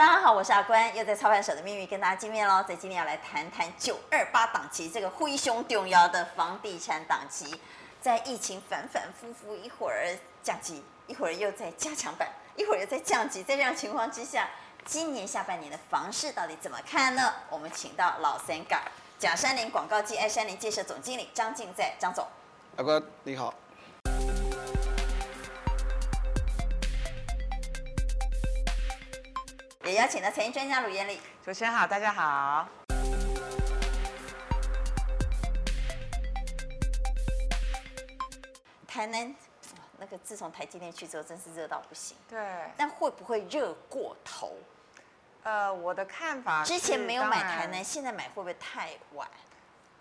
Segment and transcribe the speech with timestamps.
[0.00, 2.64] 大家好，我是阿关，又在操盘手的秘密跟大家见面喽。
[2.66, 7.60] 在今天要来谈谈九二八档期这个灰熊重要的房地产档期，
[8.00, 10.08] 在疫情反反复复，一会儿
[10.42, 12.26] 降级，一会儿又在加强版，
[12.56, 14.48] 一会儿又在降级，在这样情况之下，
[14.86, 17.34] 今年下半年的房市到底怎么看呢？
[17.50, 18.80] 我们请到老三嘎
[19.18, 22.26] 甲山林广告暨爱山林建设总经理张静在张总。
[22.78, 23.52] 阿关你好。
[29.90, 31.20] 也邀请了财经专家卢艳丽。
[31.44, 32.68] 主持人好，大家好。
[38.86, 39.34] 台南，
[39.98, 42.16] 那个自从台积电去之后，真是热到不行。
[42.28, 42.38] 对。
[42.76, 44.52] 但会不会热过头？
[45.42, 49.28] 呃，我的看法，之前没有买台南，现在买会不会太晚？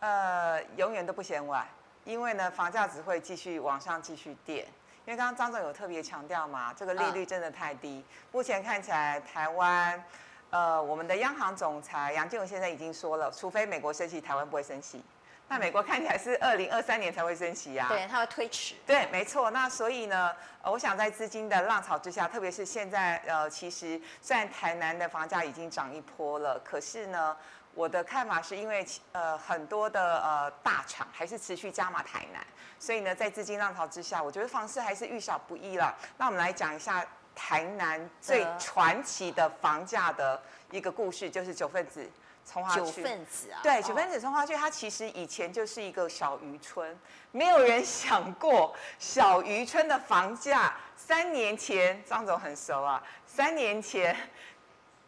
[0.02, 1.68] 呃，永远都不嫌晚，
[2.04, 4.68] 因为呢，房价只会继续往上，继续垫。
[5.10, 8.06] 因为刚刚张总有特别强调嘛，这个利率真的太低。
[8.32, 10.04] 目前看起来，台湾，
[10.52, 15.04] 呃，我们的央行总裁杨金龙先生已经说了，除非美国升息，台湾不会升息。
[15.48, 17.88] 那美国看起来是二零二三年才会升息啊。
[17.90, 18.76] 对，它会推迟。
[18.86, 19.50] 对，没错。
[19.50, 27.36] 那所以呢，呃，我想在资金的浪潮之下，特别是现在，呃，其实虽然台南的房价已经涨一波了，可是呢，
[27.80, 32.46] 我的看法是因为，呃，很多的呃大厂还是持续加码台南。
[32.78, 35.96] 所以呢，在资金浪潮之下，我觉得房市还是遇小不易了。
[36.18, 40.42] 那我们来讲一下台南最传奇的房价的
[40.72, 42.06] 一个故事，就是九份子
[42.46, 42.80] 重划区。
[42.80, 43.62] 九份子啊？
[43.64, 47.00] 对，九份子重划区，它其实以前就是一个小渔村，
[47.32, 54.14] 没有人想过小渔村的房价三年前，张总很熟啊，三年前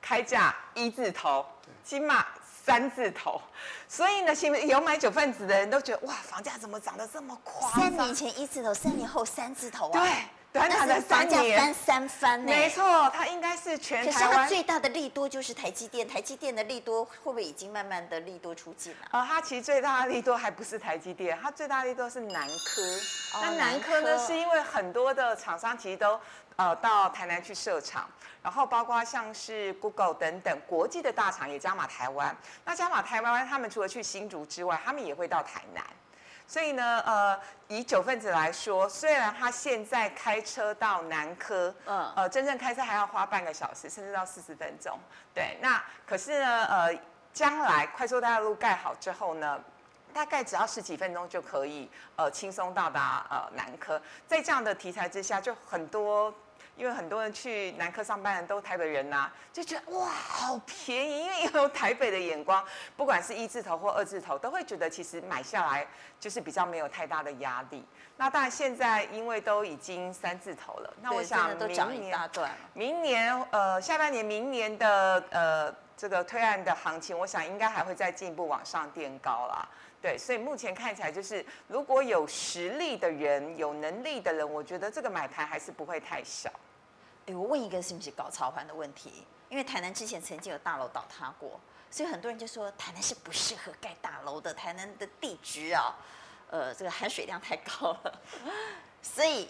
[0.02, 1.46] 开价一字头，
[1.84, 2.26] 金马。
[2.64, 3.42] 三字头，
[3.88, 4.34] 所以呢，
[4.66, 7.82] 有买九份子的人都觉得哇，房价怎么涨得这么夸张？
[7.82, 10.00] 三年前一字头，三年后三字头啊！
[10.00, 10.10] 对，
[10.54, 12.46] 短短的三年翻三番呢。
[12.46, 14.48] 没错，它应该是全台湾。
[14.48, 19.08] 最大的利多就是台积电，台积电的利多会不会已经慢慢的利多出尽了？
[19.12, 22.82] 呃，它其实最大的利多还不是台积电，它最大的利多是南科。
[23.34, 26.20] 哦、那南科呢，是因为很多的厂商其实都。
[26.56, 28.08] 呃，到台南去设厂，
[28.44, 32.36] 然后包括像是 Google 等等国际的大厂也加码台湾。
[32.66, 35.84] 那加码台湾，他们除了去新竹之外，他们也会到台南。
[36.48, 37.40] 所以呢，呃，
[37.70, 45.00] 以九份子来说，虽然他现在开车到南科，嗯，呃，真正开车还要花半个小时，甚至到四十分钟。
[45.34, 47.00] 对，那可是呢，呃，
[47.32, 49.58] 将来快速大路盖好之后呢，
[50.12, 54.02] 大概只要十几分钟就可以，呃，轻松到达呃南科。
[54.28, 56.34] 在这样的题材之下，就很多。
[56.78, 65.86] 因为很多人去南科上班的都台北人呐、啊，就觉得哇好便宜，因为有台北的眼光，不管是一字头或二字头，都会觉得其实买下来
[66.18, 67.86] 就是比较没有太大的压力。
[68.16, 72.30] 那当然现在因为都已经三字头了，那我想明年
[72.74, 79.68] 明年呃下半年明年的呃这个推案的行情，我想应该还会再进一步往上垫高啦。
[80.02, 86.52] 对，所以目前看起来就是，如果有实力的人、有能力的人，我觉得这个买盘还是不会太小。
[87.28, 89.28] 哎，我问一个是不是搞操盘的问题？
[89.48, 91.60] 因为台南之前曾经有大楼倒塌过，
[91.92, 94.52] 所以很多人就说台南是不适合盖大楼的。
[94.52, 95.96] 台南的地质啊，
[96.50, 98.20] 呃，这个含水量太高了，
[99.04, 99.50] 所以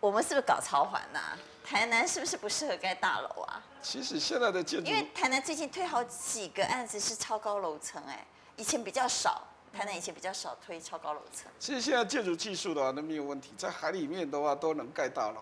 [0.00, 1.38] 我们是不是搞操盘呐？
[1.62, 3.62] 台南是不是不适合盖大楼啊？
[3.80, 8.26] 其实现在的建筑，因为台南最近推好几个案子是超高楼层，哎，
[8.56, 9.46] 以前比较少。
[9.72, 11.50] 台南以前比较少推超高楼层。
[11.58, 15.40] 其实现在建筑技术的话，那没有问题，在海里面的话都能盖大楼。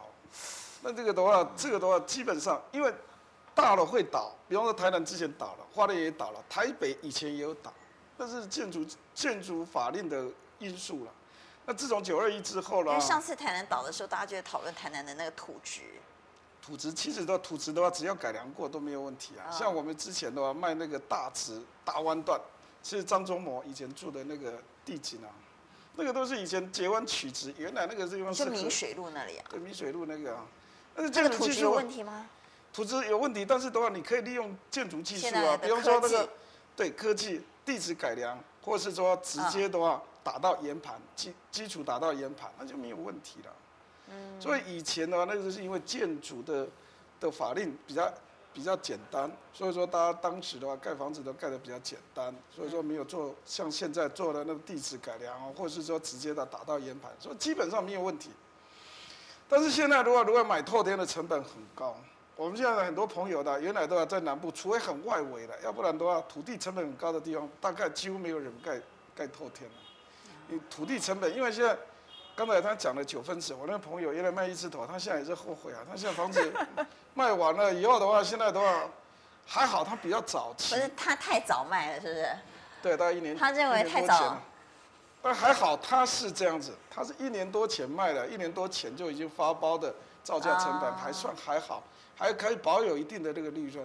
[0.82, 2.92] 那这个的话，这个的话基本上，因为
[3.54, 7.72] 大楼会倒，比方说台南之前倒了，花莲也倒了，台北以前也有倒，
[8.16, 10.26] 那是建筑建筑法令的
[10.58, 11.12] 因素了。
[11.64, 12.92] 那自从九二一之后呢？
[12.92, 15.80] 因为上次台南倒的时候，大家就在讨论台南的那个土质。
[16.60, 19.50] 土质其实的土质的话，只要改良过都没有问题啊。
[19.50, 22.38] 像我们之前的话卖那个大池大弯段。
[22.82, 25.28] 是张忠谋以前住的那个地景啊，
[25.96, 29.44] 那个都是以前截弯取直，原来那个地方是明水路那里啊。
[29.50, 30.46] 对，明水路那个啊，
[30.94, 32.26] 那个建筑技术有问题吗？
[32.72, 36.28] 土质有问题，但是的话，你可以利用建筑技术啊，比方说那个
[36.76, 43.52] 对科技地质改良，或者是说直接的话打到岩盘基基础打到岩盘，那就没有问题了。
[44.10, 44.40] 嗯。
[44.40, 46.68] 所以以前的话，那个是因为建筑的
[47.18, 48.12] 的法令比较。
[48.52, 58.30] 比较简单，所以说大家当时的话盖房子都盖得比较简单，所以说没有做像现在做的那个地质改良或者是说直接的打到岩盘，所以基本上没有问题。
[59.48, 61.96] 但是现在的话，如果买透天的成本很高，
[62.34, 68.80] 我们现在很多朋友的原来都要在南部，除非很外围的，要不然的话土地成本很高的地方，大概几乎没有人盖
[69.14, 69.76] 盖透天了。
[70.48, 71.78] 你土地成本，因为现在。
[72.38, 75.80] 刚才他讲了九分子，我那个朋友原来卖一字头，他现在也是后悔啊。
[75.90, 76.52] 他现在房子
[77.12, 78.88] 卖完了以后的话，现在的话
[79.44, 80.72] 还好他比较早期。
[80.76, 82.28] 不是他太早卖了，是不是？
[82.80, 83.36] 对，大概一年。
[83.36, 84.36] 他认为太早。
[85.20, 89.92] 但还好他是这样子，他是一年多前卖的，一年多前就已经发包的
[90.22, 91.82] 造价成本还算还好，
[92.16, 93.84] 还可以保有一定的这个利润。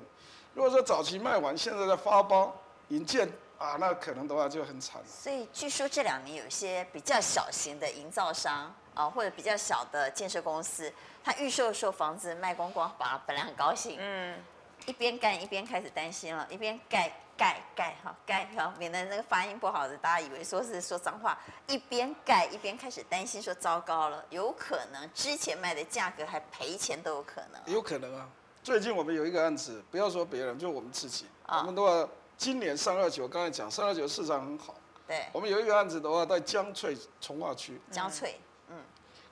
[0.53, 2.55] 如果说早期卖完，现在在发包
[2.89, 3.27] 引建
[3.57, 5.01] 啊，那可能的话就很惨。
[5.07, 10.91] 所以据说这两年有些比较小型的营造商啊，或者比较小的建设公司，
[11.23, 14.37] 他预售的时候房子卖光光，把本来很高兴，嗯，
[14.85, 27.73] 一边干一边开始担心了，一边盖盖盖哈盖哈，免得那个发音不好的，大家以为说是说脏话，一边盖一边开始担心，说糟糕了，有可能之前卖的价格还赔钱都有可能。
[27.73, 28.27] 有可能啊。
[28.61, 34.75] 最近我们有一个案子，不要说别人，就我们自己，哦、我们的话，今年三二九，刚才讲三二九市场很好。
[35.07, 35.25] 对。
[35.31, 37.79] 我们有一个案子的话，在江翠从化区。
[37.91, 38.39] 江翠，
[38.69, 38.77] 嗯。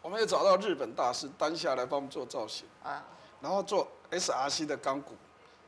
[0.01, 2.67] 我们也找到日本大师丹下来帮我们做造型。
[2.83, 3.03] 啊。
[3.41, 5.15] 然后做 SRC 的钢骨，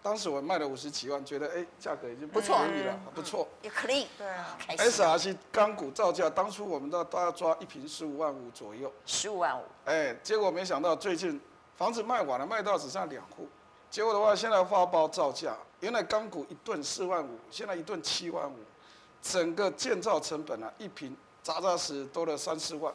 [0.02, 3.48] 当时我卖了五十几万，觉得哎，价格已经不便宜了，不错。
[3.62, 4.06] 也 clean。
[4.18, 4.58] 对啊。
[4.70, 8.92] SRC 钢骨造价，当初我们都都要抓一瓶十五万五左右。
[9.06, 9.64] 十五万五。
[9.86, 11.42] 哎，结果没想到最近。
[11.76, 13.50] 房子卖完了，卖到只剩两户，
[13.94, 18.56] 结果的话，现在发包造价，原来钢骨一吨四万五，现在一吨七万五，
[19.22, 22.92] 整个建造成本啊，一平扎扎实实多了三四万。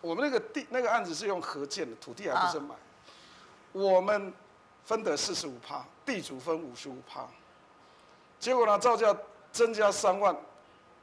[0.00, 2.74] 我们那个地那个案子是用合建的，土地还不是买，
[3.70, 4.32] 我们
[4.84, 7.24] 分得四十五趴，地主分五十五趴，
[8.40, 9.16] 结果呢，造价
[9.52, 10.36] 增加三万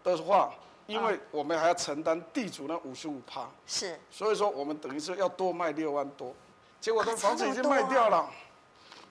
[0.03, 0.53] 的话，
[0.85, 6.35] 因为我们还要承担地主那五十五趴，是，所以说我们等于是要多卖六万多。
[6.81, 8.31] 结果，这房子已经卖掉了，啊啊、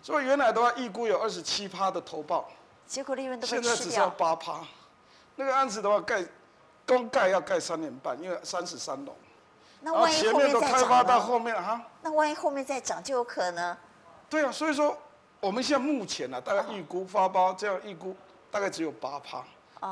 [0.02, 2.48] 所以原来的话预估有二十七趴的投报，
[2.86, 4.60] 结果利润都现在只剩八趴。
[5.36, 6.24] 那个案子的话盖，
[6.86, 9.14] 光盖要盖三年半，因为三十三楼。
[9.80, 11.80] 那万一后面再涨开发到后面哈？
[12.02, 13.76] 那万一后面再涨就有可能。
[14.28, 14.96] 对啊，所以说
[15.40, 18.16] 我们现在目前呢、啊，大概预估发包这样预估，
[18.50, 19.44] 大概只有八趴。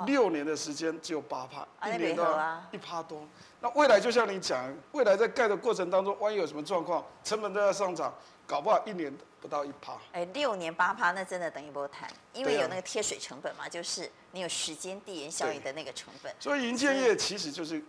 [0.05, 3.23] 六年的时间只有八趴，一年的一趴多。
[3.61, 8.13] 那未来就像你讲，未来在盖的过程当中，万一有什么状况，成本都要上涨，
[8.47, 9.99] 搞不好一年不到一趴。
[10.13, 16.35] 哎，六年八趴，那真的等于不谈，因为有那个贴水成本嘛，就是你有时间递延效应的那个成本。
[16.39, 17.83] 所以银建业其实就是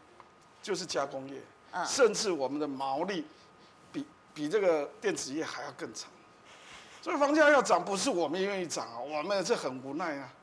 [0.61, 1.39] 就是加工业，
[1.85, 3.25] 甚至我们的毛利
[3.91, 6.09] 比比这个电子业还要更长。
[7.01, 10.33] 所以房价要涨，不是我们愿意涨啊，我们是很无奈啊。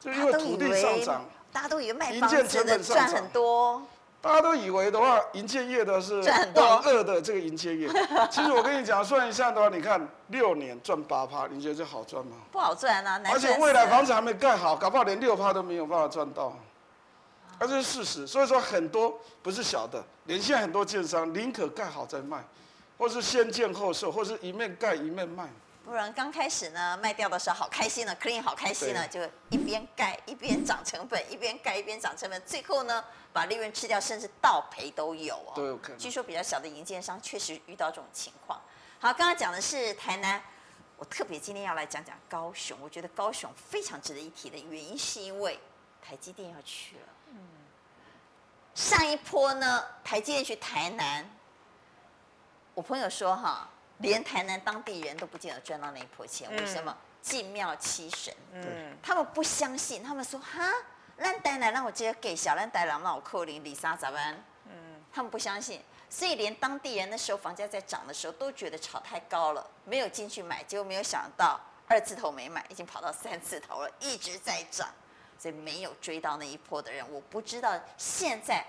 [0.00, 3.82] 就因为土地上涨，大家都以为卖房子的赚很多。
[4.20, 6.20] 大家都以为的话，银建业的是
[6.54, 7.88] 万恶的这个银建业。
[8.30, 12.36] 其实我跟你讲，算一下的话，你看六年赚八趴，你觉得这好赚吗？
[12.50, 13.20] 不好赚啊！
[13.30, 16.52] 而且未来房子还没盖好，搞不好连六趴都没有办法赚到。
[17.60, 18.26] 这是事实。
[18.26, 22.44] 所以说很多不是小的，连现在很多建商宁可盖好再卖，
[22.98, 25.48] 或是先建后售，或是一面盖一面卖。
[25.88, 33.02] 不然刚开始呢，卖掉的时候好开心呢，clean 好开心呢，就一边盖一边涨成本，一边盖一边涨成本，最后呢
[33.32, 35.52] 把利润吃掉，甚至倒赔都有哦。
[35.56, 35.98] 都有可能。
[35.98, 38.60] 据说比较小的营建商确实遇到这种情况。
[39.00, 40.38] 好，刚刚讲的是台南，
[40.98, 42.78] 我特别今天要来讲讲高雄。
[42.82, 45.58] 我觉得高雄非常值得一提的原因，是因为
[46.02, 47.06] 台积电要去了。
[47.28, 47.38] 嗯。
[48.74, 51.26] 上一波呢，台积电去台南，
[52.74, 53.70] 我朋友说哈。
[53.98, 56.96] 连台南当地人都不见得赚到那一波钱，为什么？
[57.20, 60.72] 进庙七神，嗯，他们不相信，他们说哈，
[61.16, 64.72] 让台南让我直接给小兰台南让我扣零李莎咋办，嗯，
[65.12, 74.88] 他们不相信，所以连当地人那时候房价在涨的时候都觉得炒太高了，没有进去买，结果没有想到二字头没买，已经跑到三字头了，一直在涨，
[75.38, 78.64] 所以没有追到那一波的人，我不知道现在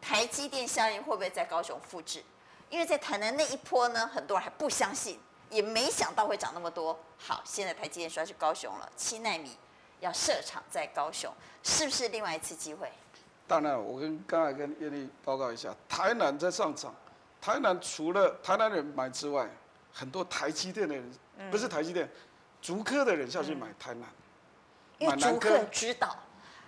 [0.00, 2.22] 台积电效应会不会在高雄复制。
[2.70, 5.18] 因为在台南那一波呢，很多人还不相信，
[5.50, 6.98] 也没想到会涨那么多。
[7.16, 9.56] 好，现在台积电说要去高雄了，七纳米
[10.00, 11.32] 要设厂在高雄，
[11.62, 12.92] 是不是另外一次机会？
[13.46, 16.94] 当然，我跟刚才跟艳丽报告一下，台南在上涨，
[17.40, 19.48] 台南除了台南人买之外，
[19.92, 22.06] 很多台积电的人，嗯、不是台积电，
[22.60, 24.06] 竹科的人下去买台南，
[24.98, 26.14] 嗯、因为竹科人知道，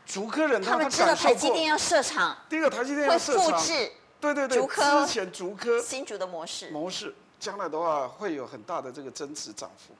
[0.07, 3.92] 竹科人他，他们知道台积电要设厂，第一个台积电要设厂，会复制。
[4.20, 6.70] 对对对，之前竹科新竹的模式。
[6.70, 9.94] 模式，将来的话会有很大的这个增值涨幅，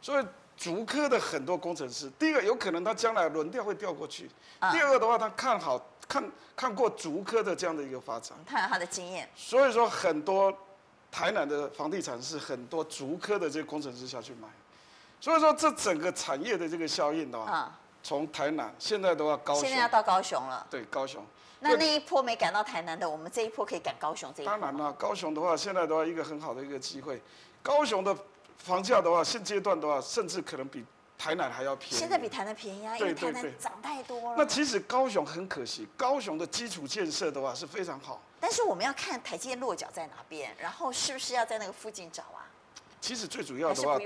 [0.00, 0.24] 所以
[0.56, 4.30] 竹科的很多工程师，第一个有可能他将来轮调会调过去，
[4.72, 5.78] 第二个的话他看好
[6.08, 6.24] 看
[6.56, 10.50] 看过竹科的这样的一个发展，他有他的经验，所以说很多
[11.12, 14.48] 台南的房地产是很多竹科的这个工程师下去买，
[15.20, 21.22] 所以说这整个产业的这个效应的话，从台南现在的话高雄，现在要到高雄了，对高雄。
[21.60, 24.52] 那那一波没赶到台南的，我们这一波可以赶高雄这一波。
[24.52, 27.20] 当然了，高雄的话，现在的话一个很好的一个机会。
[27.62, 28.16] 高雄的
[28.58, 30.84] 房价的话，现阶段的话，甚至可能比
[31.18, 31.96] 台南还要便宜。
[31.96, 34.34] 现在比台南便宜啊，因为台南涨太多了。
[34.36, 38.20] 那其实高雄很可惜，高雄的基础建设的话是非常好。
[38.38, 42.44] 但是我们要看台积电落脚在哪边，然后是不是要在那个附近找啊？
[43.00, 43.98] 其实最主要的话，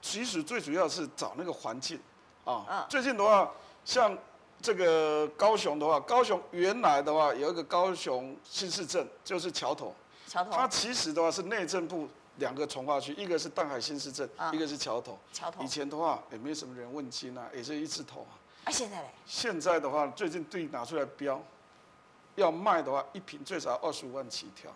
[0.00, 2.00] 其实最主要是找那个环境
[2.44, 2.64] 啊。
[2.68, 2.86] 嗯。
[2.88, 3.52] 最近的话，
[3.84, 4.16] 像
[4.64, 9.94] 这个高雄的话，高雄原来的话有一个高雄新市镇，就是桥头。
[10.26, 10.50] 桥头。
[10.52, 12.08] 它其实的话是内政部。
[12.38, 15.16] 两个从化区，一个是淡海新市镇，啊、一个是桥头。
[15.32, 15.62] 桥头。
[15.62, 18.34] 以前的话也没什么人问津啊，也是一字头啊。
[18.64, 19.08] 啊，现在嘞？
[19.24, 21.40] 现在的话，最近地拿出来标，
[22.34, 24.68] 要卖的话，一坪最少二十五万起跳。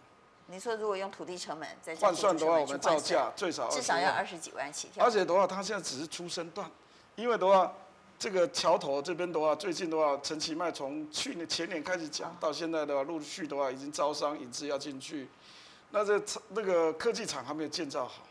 [0.46, 5.04] 你说如果用土地成本再换算的话，我们造价最少至少要二十几万起跳。
[5.04, 6.70] 而且的话，它现在只是出生段，
[7.16, 7.72] 因为的话，
[8.18, 15.28] 这个桥头这边的话，最近的话，陈其迈从去年前年开始讲，到现在的话，陆续的话已经招商引资要进去。
[15.92, 18.24] 那这那个科技厂还没有建造好，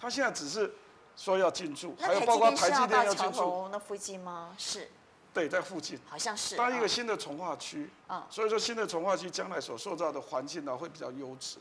[0.00, 0.72] 他现在只是
[1.16, 3.68] 说要进驻，还有包括台积电要进驻。
[3.72, 4.54] 那附近吗？
[4.56, 4.88] 是。
[5.34, 5.98] 对，在附近。
[6.08, 6.56] 好像是。
[6.56, 7.90] 搭一个新的从化区。
[8.08, 8.22] 嗯。
[8.30, 11.56] 所以说新的从化区将来所塑造的环境呢会比较优质，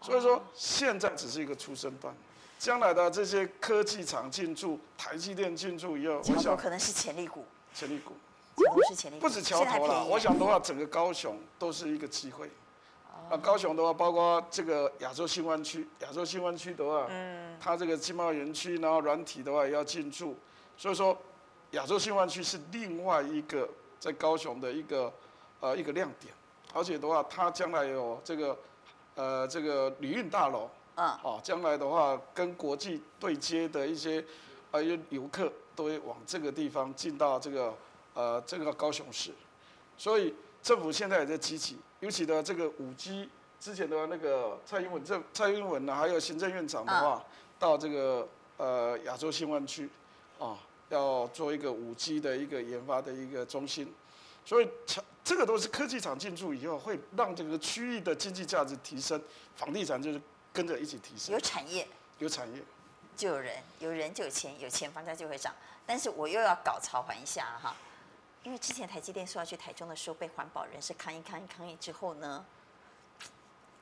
[0.00, 2.14] 所以说现在只是一个出生段，
[2.64, 7.44] 将来的这些科技厂进驻，台积电进驻以后，我想可能是潜力股。
[7.74, 8.14] 潜力股。
[8.56, 9.20] 不是潜力股。
[9.20, 12.50] 不止桥头了，我想的话，整个高雄都是一个机会。
[13.28, 20.34] 啊，高雄的话，包括这个亚洲新湾区，亚洲新湾区的话，嗯，它这个经贸园区，然后软体的话也要进驻，
[20.78, 21.14] 所以说
[21.72, 23.68] 亚洲新湾区是另外一个
[24.00, 25.12] 在高雄的一个
[25.60, 26.32] 呃一个亮点，
[26.72, 28.58] 而且的话，它将来有这个
[29.16, 34.24] 呃这个旅运大楼，啊，哦，将来的话跟国际对接的一些
[34.70, 37.74] 呃游客都会往这个地方进到这个
[38.14, 39.32] 呃这个高雄市，
[39.96, 40.34] 所以。
[40.64, 43.28] 政府现在也在积极，尤其的这个五 G，
[43.60, 47.22] 之前的那个蔡英文政蔡英文呢，还有行政院长的话，
[47.58, 49.90] 到这个呃亚洲新湾区，
[50.38, 50.56] 啊，
[50.88, 53.92] 要做一个五 G 的一个研发的一个中心，
[54.42, 54.66] 所以
[55.22, 59.20] 这个都是科技厂进驻以后，会让这个区域的经济价值提升，
[59.56, 60.18] 房地产就是
[60.54, 61.34] 跟着一起提升。
[61.34, 61.86] 有产业，
[62.20, 62.62] 有产业，
[63.16, 65.52] 就有人，有人就有钱，有钱房价就会涨。
[65.84, 67.74] 但是我又要搞潮还一下哈。
[68.44, 72.46] 因为之前台积电说要去台中的时候，被环保人士抗议抗议抗议之后呢，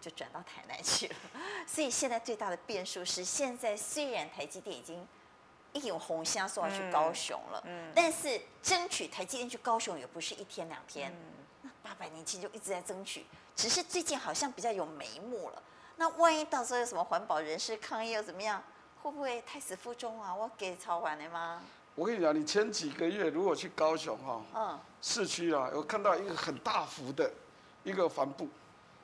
[0.00, 1.14] 就转到台南去了。
[1.66, 5.06] 所以现在最大的变数是，现在虽然台积电已经
[5.72, 11.12] 一有红箱说要去高雄了，嗯，但是争取台积电去高雄也不是一天两天，
[11.60, 13.26] 那八百年前就一直在争取，
[13.56, 15.62] 只是最近好像比较有眉目了。
[16.02, 18.60] 那万一到时候有什么环保人士抗议又怎么样，
[19.00, 20.34] 会不会太死腹中啊？
[20.34, 21.62] 我给超完了吗？
[21.94, 27.30] 我跟你讲，你前几个月如果去高雄哈，嗯，市区啊，有看到一个很大幅的
[27.84, 28.48] 一个帆布，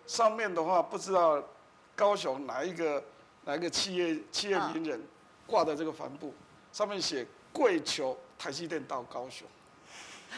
[0.08, 1.40] 上面的话不知道
[1.94, 3.00] 高雄哪一个
[3.44, 5.00] 哪一个企业企业名人
[5.46, 6.34] 挂的这个帆布，
[6.72, 9.46] 上面写跪求台积电到高雄，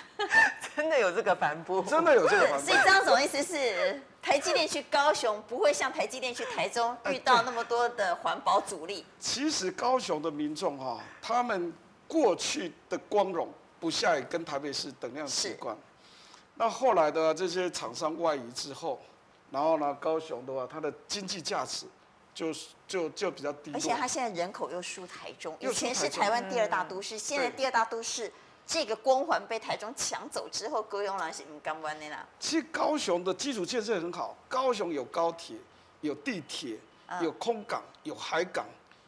[0.77, 1.81] 真的有这个帆布？
[1.85, 2.67] 真的有这个帆布？
[2.67, 9.05] 所以张总意思是台积电去高雄不会像台积电去台中 遇到那么多的环保阻力？
[9.19, 11.73] 其实高雄的民众哈，他们。
[12.11, 13.49] 过去的光荣
[13.79, 15.77] 不下于跟台北市等量齐观，
[16.57, 19.01] 那后来的这些厂商外移之后，
[19.53, 21.87] 然后呢，高雄的话，它的经济价值
[22.35, 22.53] 就
[22.89, 23.71] 就就比较低。
[23.73, 28.33] 而且它现在人口又输台中，以前是台湾第二大都市，现在第二大都市
[28.71, 32.25] 这个光环被台中抢走之后，高雄人是不甘愿的啦。
[32.39, 35.57] 其实高雄的基础建设很好，高雄有高铁，
[36.03, 36.79] 有地铁，
[37.21, 38.65] 有空港，有海港，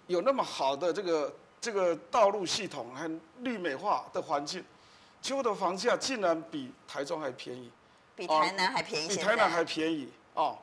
[0.09, 1.33] 有那么好的这个。
[1.63, 4.65] 这个道路系统很绿美化的环境，
[5.21, 7.71] 旧的房价竟然比台中还便宜，
[8.17, 10.59] 比台南还便宜，比台南还便宜哦。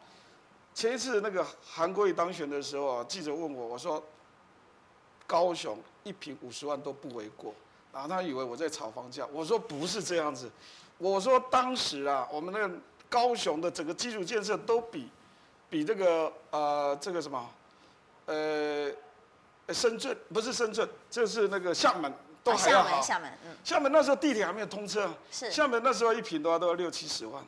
[0.74, 4.04] 前一次那个韩国瑜当选的时候啊，记者问我，我说
[5.26, 7.56] 高雄一平五十万都不为过，
[7.94, 10.50] 然后他以为我在炒房价，我说不是这样子，
[10.98, 12.74] 我说当时啊，我们那个
[13.10, 15.10] 高雄的整个基础建设都比
[15.70, 17.50] 比这个呃这个什么
[18.26, 18.92] 呃。
[19.72, 22.12] 深圳不是深圳，就是那个厦门
[22.44, 23.00] 都还要好。
[23.00, 25.52] 厦门，厦门，嗯，厦门那时候地铁还没有通车，是。
[25.52, 27.40] 厦门那时候一平的话都要六七十万，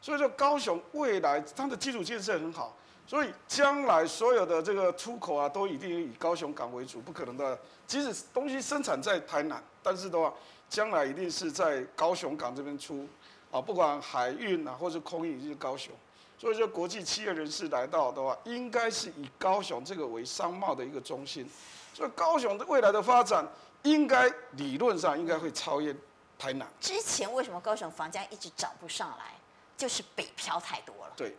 [0.00, 2.74] 所以说高雄未来它的基础建设很好，
[3.08, 7.58] 所以将来所有的这个出口啊，都一定以高雄港为主，不可能的。
[7.86, 10.30] 即使东西生产在台南，但是的话，
[10.68, 13.08] 将来一定是在高雄港这边出，
[13.50, 15.90] 啊，不管海运啊或者空运，就是高雄。
[16.38, 21.48] 所以说，国际企业人士来到的话，应该是以高雄这个为商贸的一个中心。
[21.94, 23.42] 所以，高雄的未来的发展，
[23.84, 25.96] 应该理论上应该会超越
[26.38, 26.68] 台南。
[26.78, 29.32] 之前为什么高雄房价一直涨不上来？
[29.78, 31.12] 就是北漂太多了。
[31.16, 31.34] 对，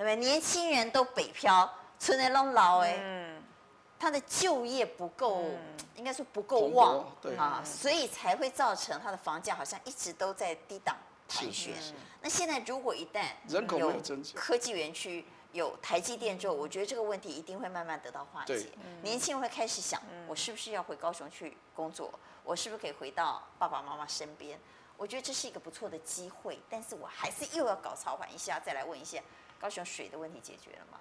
[0.00, 0.16] 对不对？
[0.16, 2.96] 年轻人都北漂，村内拢老哎。
[2.98, 3.42] 嗯。
[3.98, 5.58] 他的就业不够，嗯、
[5.94, 10.96] 应该说不够旺，对啊，所以才会造成他的房价好像一直都在低档
[11.28, 11.74] 盘旋。
[12.22, 18.72] 那现在如果一旦人口有增加，科技园区有台积电之后，我觉得这个问题一定会慢慢得到化解。
[19.02, 22.10] 年轻人会开始想，我是不是要回高雄去工作？
[22.42, 24.58] 我是不是可以回到爸爸妈妈身边？
[24.96, 29.18] 我觉得这是一个不错的机会，但是我还是又要搞超缓一下，再来问一下
[29.60, 30.98] 高雄水的问题解决了吗？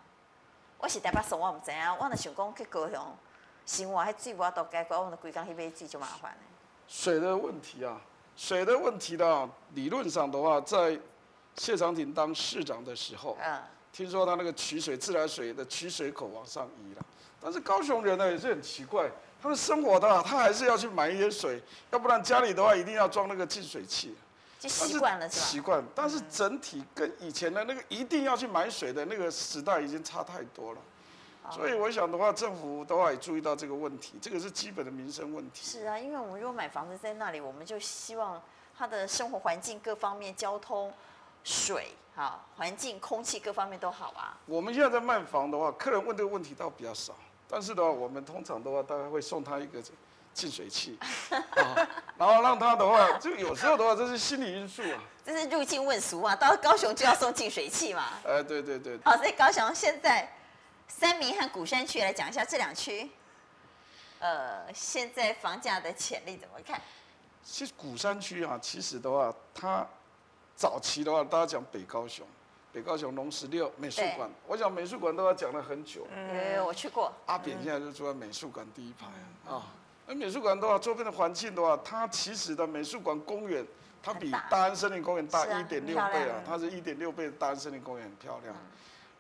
[0.77, 1.95] 我是台北省，我唔知啊。
[1.97, 3.15] 我那想讲去高雄，
[3.65, 6.37] 生活还水无都解决，我那规工去买水就麻烦了。
[6.85, 8.01] 水的问题啊，
[8.35, 10.99] 水的问题呢，理论上的话，在
[11.55, 13.61] 谢长廷当市长的时候，嗯，
[13.93, 17.05] 听说他那个取水自来水的取水口往上移了。
[17.39, 19.09] 但是高雄人呢也是很奇怪，
[19.41, 24.17] 他们生活的话，他还是要去买一些水，要不然家里的话一定要装那个净水器。
[24.59, 25.45] 就习惯了是吧？
[25.45, 30.81] 习惯，但是整体跟以前的那个一定要去买水的那个时代已经差太多了，
[31.49, 35.63] 所以我想的话，政府的话也注意到这个问题，这个是基本的民生问题。
[35.63, 38.41] 是啊，因为我们如果买房子在那里，我们就希望
[38.77, 40.91] 他的生活环境各方面、交通、
[41.45, 44.37] 水、哈环境、空气各方面都好啊。
[44.45, 47.15] 我们现在在卖房的话，客人问这个问题倒比较少，
[47.47, 49.81] 但是的话，我们通常的话，大概会送他一个。
[50.39, 50.98] 净水器，
[52.17, 55.03] 然后让他的话，就有时候的话，这是心理因素啊。
[55.25, 58.13] 这是入境问俗啊，到高雄就要送净水器嘛。
[58.25, 58.98] 哎，对对对。
[59.03, 60.31] 好，所以高雄现在
[60.88, 63.12] 三明和鼓山区来讲一下这两区，
[64.19, 66.79] 呃，现在房价的潜力怎么看？
[67.43, 69.86] 其实鼓山区啊，其实的话，它
[70.55, 72.25] 早期的话，大家讲北高雄。
[72.72, 76.08] 北高雄龙十六美术馆，我想美术馆都要讲了很久。
[76.15, 77.12] 嗯，我去过。
[77.25, 79.08] 阿扁现在就住在美术馆第一排
[79.51, 79.65] 啊。
[80.09, 83.63] 那美术馆的话，周边的环境的话，它其实的美术馆公园，
[84.01, 88.55] 它比大安森林公园大一点六倍啊，它是一点六倍的大安森林公园很漂亮。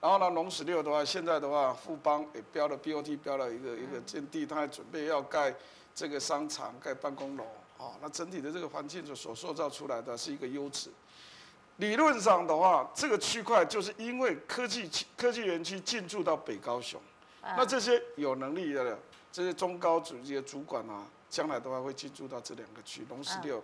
[0.01, 5.53] 然后呢，龙十六的话，现在的话，富邦也标了 BOT，标了一个一个建地，它还准备要盖
[5.93, 7.43] 这个商场、盖办公楼
[7.77, 7.93] 啊。
[8.01, 10.89] 那整体的这个环境所塑造出来的是一个优质。
[11.77, 16.99] 理论上的话，这个区块就是因为科技科技园区进驻到北高雄，
[17.43, 18.97] 那这些有能力的。
[19.31, 23.63] 这些中高职级的主管啊，将来的话会进驻到这两个区，龙十六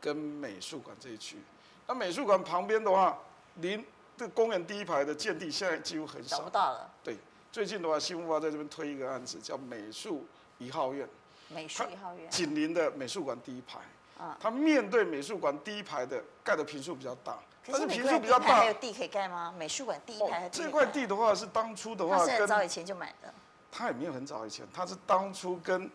[0.00, 1.38] 跟美术馆这一区。
[1.86, 3.18] 那美术馆旁边的话，
[3.56, 3.84] 临
[4.16, 6.38] 这公园第一排的建地现在几乎很少。
[6.38, 6.90] 找不到了。
[7.02, 7.16] 对，
[7.52, 10.26] 最近的话，新文化在这边推一个案子，叫美术
[10.58, 11.08] 一号院。
[11.48, 12.30] 美术一号院。
[12.30, 13.80] 紧邻的美术馆第一排。
[14.18, 14.36] 啊。
[14.40, 17.38] 它面对美术馆第一排的盖的坪数比较大。
[17.66, 19.54] 但是坪数比较大，还有地可以盖吗？
[19.56, 20.48] 美术馆第一排。
[20.50, 23.32] 这块地的话是当初的话，是很早以前就买的。
[23.76, 25.90] 他也没有很早以前，他是当初跟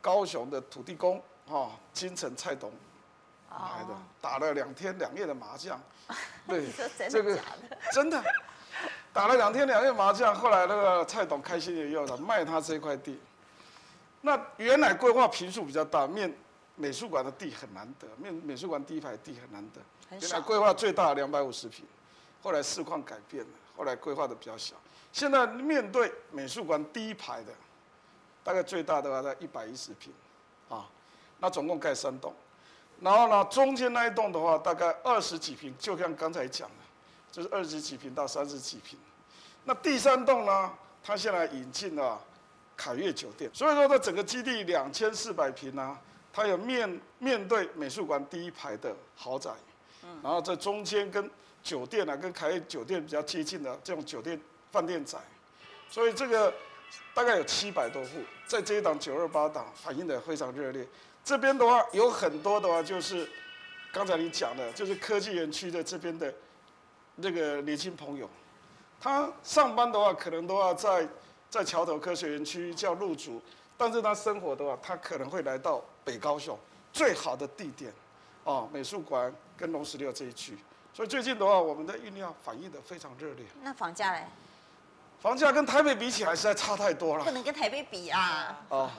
[0.00, 2.72] 高雄的土地公哈金城蔡董
[3.50, 5.80] 来的，打了两天两夜的麻将，
[6.46, 6.68] 对，
[7.10, 7.36] 这个
[7.92, 8.22] 真的。
[9.12, 13.18] 打了两天两夜麻将，后来那个蔡董开心也要了卖他这块地，
[14.20, 16.32] 那原来规划坪数比较大，面
[16.76, 19.80] 美术馆的地很难得，面美术馆第一排地很难得，
[20.20, 21.84] 原来规划最大两百五十坪，
[22.42, 24.74] 后来市况改变了，后来规划的比较小。
[25.12, 27.52] 现在面对美术馆第一排的，
[28.44, 30.12] 大概最大的话在一百一十平，
[30.68, 30.88] 啊，
[31.38, 32.34] 那总共盖三栋，
[33.00, 36.74] 然后呢，中间那一栋的话大概二十几平，就像刚才讲的，
[37.32, 38.98] 就是二十几平到三十几平。
[39.64, 42.20] 那第三栋呢，它现在引进了
[42.76, 45.98] 凯悦酒店，所以说它整个基地两千四百平呢，
[46.32, 49.50] 它有面面对美术馆第一排的豪宅，
[50.22, 51.30] 然后在中间跟
[51.66, 54.40] 酒店啊，跟凯悦酒店比较接近的这种酒店。
[54.72, 55.16] 饭店仔，
[55.88, 56.52] 所以这个
[57.14, 60.86] 大概有七百多户，在这一档九二八档反映的非常热烈。
[61.24, 63.26] 这边的话有很多的话，就是
[63.90, 66.34] 刚才你讲的，就是科技园区的这边的
[67.14, 68.28] 那个年轻朋友，
[69.00, 71.08] 他上班的话可能都要在
[71.48, 73.40] 在桥头科学园区叫入主，
[73.78, 76.58] 但是他生活的话，他可能会来到北高雄
[76.92, 77.90] 最好的地点，
[78.44, 80.58] 哦，美术馆跟龙十六这一区。
[80.96, 83.44] 所以最近的话，我们的运量反应的非常热烈。
[83.60, 84.24] 那房价嘞？
[85.20, 87.22] 房价跟台北比起来实在差太多了。
[87.22, 88.64] 不能跟台北比啊。
[88.70, 88.90] 哦。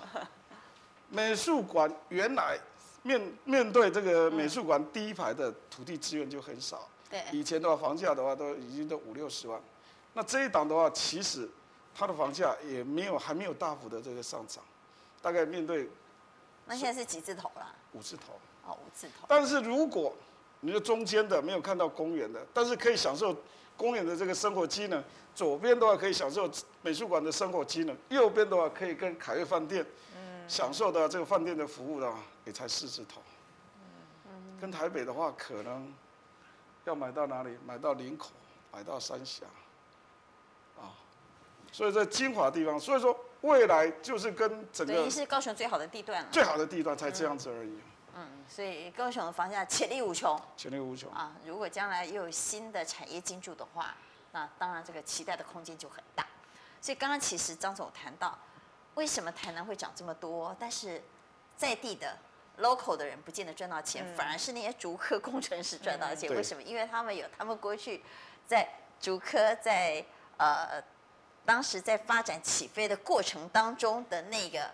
[1.10, 2.56] 美术馆原来
[3.02, 6.88] 面面对这个美术馆第一排的土地资源就很少。
[7.10, 7.24] 对。
[7.32, 9.60] 以前的话，房价的话都已经都五六十万。
[10.14, 11.50] 那这一档的话，其实
[11.96, 14.64] 它的房价也没有还没有大幅的这个上涨，
[15.20, 15.90] 大概面对。
[16.68, 17.66] 那现在是几字头了？
[17.94, 18.34] 五字头。
[18.68, 19.26] 哦，五字头。
[19.28, 20.14] 但是如果
[20.62, 23.36] 你的中间的没有看到公园的，但是可以享受
[23.76, 25.04] 公园的这个生活机能。
[25.36, 26.50] 左边的话可以享受
[26.82, 29.86] 美术馆的生活机能，右边的话可以跟凯悦饭店
[30.48, 33.22] 享受的这个饭店的服务的话，也才四字头。
[34.60, 35.94] 跟台北的话，可能
[36.86, 37.56] 要买到哪里？
[37.64, 38.32] 买到林口，
[38.74, 39.46] 买到三峡，
[40.76, 40.90] 啊，
[41.72, 47.78] 所以在精华地方，所以说未来就是跟整个，等于是高雄最好的地段了，最好的地段才这样子而已。
[48.20, 51.34] 嗯，所以高雄的房价潜力无穷，潜力无穷啊！
[51.46, 53.96] 如果将来又有新的产业进驻的话，
[54.32, 56.26] 那当然这个期待的空间就很大。
[56.82, 58.36] 所以刚刚其实张总谈到，
[58.96, 61.00] 为什么台南会涨这么多，但是
[61.56, 62.18] 在地的
[62.58, 66.28] local 的人不见得赚到钱，嗯、反而是那些竹科工程师赚到钱。
[66.34, 66.64] 嗯、为什么？
[66.64, 68.04] 因为他们有他们过去
[68.48, 68.68] 在
[69.00, 70.04] 竹科在
[70.38, 70.82] 呃
[71.46, 74.72] 当时在发展起飞的过程当中的那个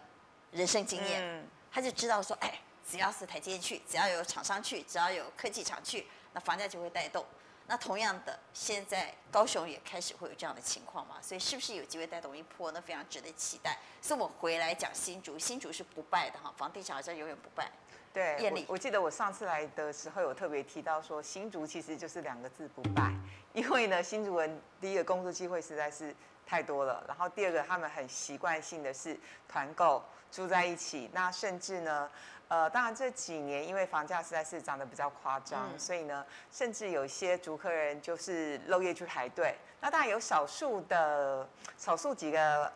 [0.52, 2.58] 人生经验，嗯、他就知道说，哎。
[2.90, 7.26] 只要是台积电去，只要有厂商去，只要有科技厂去，那房价就会带动。
[7.66, 11.16] 那同样的，现在高雄也开始会有这样的情况嘛？
[11.22, 12.70] 所以是不是有机会带动一波？
[12.74, 13.80] 呢非常值得期待。
[14.02, 17.72] 所以我回来讲新竹，新竹是不败的哈，房地产好像永远不败。
[18.14, 23.14] 对，艳丽，我记得我上次来的时候有特别提到说，新竹其实就是两个字不败，
[23.54, 26.14] 因为呢，新竹人第一个工作机会实在是
[26.46, 29.18] 太多了，然后第二个他们很习惯性的是
[29.48, 32.12] 团购住在一起，那甚至呢。
[32.54, 39.56] 呃，当然这几年因为房价实在是涨得比较夸张，嗯、所以呢，甚至有些竹客人就是漏夜去排队。
[39.82, 42.72] 那当然有少数的少数几个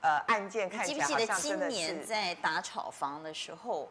[0.00, 1.42] 呃案件看起来好像真的是。
[1.42, 3.88] 记不记得今年在打炒房的时候，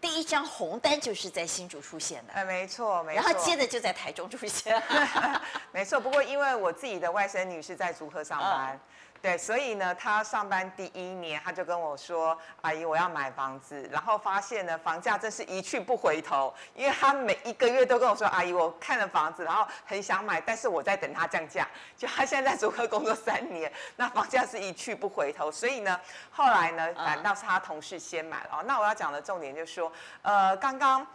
[0.00, 2.32] 第一张红单就是在新竹出现的？
[2.34, 3.24] 哎，没错，没错。
[3.24, 4.80] 然后接着就在台中出现。
[5.72, 8.76] 没错，不过因为我自己的外甥女是在竹科上班。
[8.76, 8.80] 嗯
[9.24, 25.50] 对，所以呢，他上班第一年，他就跟我说：“阿姨，我要买房子。”然后发现呢，房价真是一去不回头，因为他每一个月都跟我说：“阿姨，我看了房子，然后很想买，但是我在等他降价。”就他现在在竹科工作三年，那房价是一去不回头。
[25.50, 25.98] 所以呢，
[26.30, 28.62] 后来呢，反倒是他同事先买了。
[28.66, 31.06] 那我要讲的重点就是说，呃，刚刚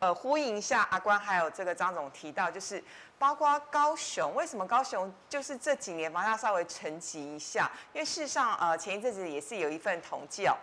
[0.00, 2.84] 呃呼应一下阿关还有这个张总提到，就是。
[3.24, 7.70] 包括高雄，为什么高雄就是这几年房价稍微沉寂一下？
[7.94, 10.54] 因为事实上，呃，前一阵子也是有一份统计哦，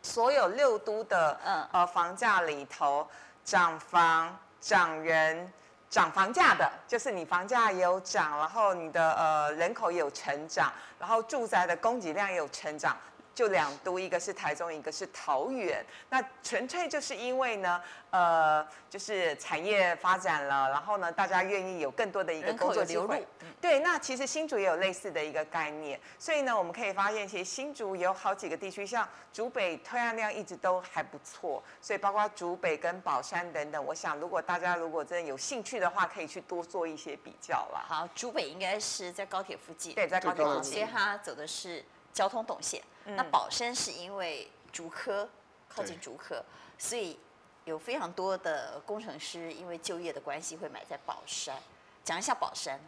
[0.00, 3.06] 所有六都的嗯呃房价里头，
[3.44, 5.52] 涨房、涨人、
[5.90, 12.96] 涨房价的，就是你房价也有涨，然后你的呃人口也有成长，然后住宅的供给量也有成长。
[13.38, 15.86] 就两都，一个是台中，一个是桃园。
[16.10, 23.24] 那纯粹就是因为呢，呃，就是产业发展了，然后呢，大家愿意有更多的一个工作机会。
[23.60, 26.00] 对，那其实新竹也有类似的一个概念。
[26.18, 31.62] 所以呢，我们可以发现，其实新竹有好几个地区，像竹北推案量一直都还不错。
[31.80, 37.86] 所以包括竹北跟宝山等等，我想如果大家如果真的有兴趣的话，可以去多做一些比较了。
[37.86, 39.94] 好，竹北应该是在高铁附近。
[39.94, 40.72] 对，在高铁附近。
[40.72, 41.84] 所以它走的是
[42.18, 42.82] 交通动线。
[43.04, 45.28] 那宝山是因为竹科
[45.68, 46.44] 靠近竹科，
[46.76, 47.16] 所以
[47.64, 51.54] 有非常多的工程师因为就业的关系会买在宝山。
[52.02, 52.80] 讲一下宝山。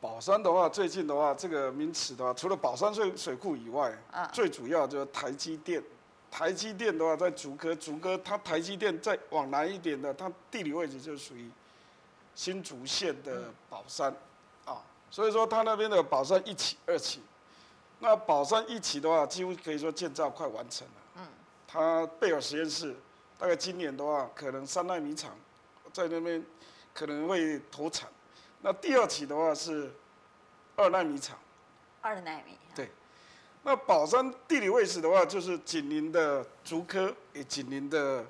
[0.00, 5.80] 宝山的话，最近的话，这个名词的话，除了宝山水水库以外，啊，最主要就是台积电。
[6.32, 11.48] 台积电的话，在竹科，竹科它台积电再往南一点的，它地理位置就属于
[12.34, 14.12] 新竹县的宝山，
[14.64, 14.82] 啊，
[15.12, 17.22] 所以说它那边的宝山一期、二期。
[18.00, 20.92] 那宝山一期的话，几乎可以说建造快完成了。
[21.16, 21.26] 嗯，
[21.66, 22.94] 它贝尔实验室
[23.38, 25.34] 大概今年的话，可能三纳米厂
[25.92, 26.44] 在那边
[26.92, 28.08] 可能会投产。
[28.60, 29.90] 那第二期的话是
[30.76, 31.38] 二纳米厂。
[32.02, 32.58] 二纳米。
[32.74, 32.90] 对。
[33.62, 38.24] 那宝山地理位置的话，就是紧邻的竹科，也紧邻的